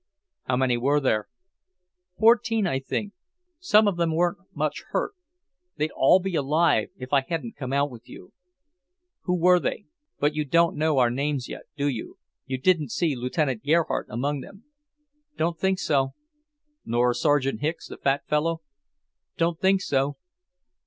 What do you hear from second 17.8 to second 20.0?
the fat fellow?" "Don't think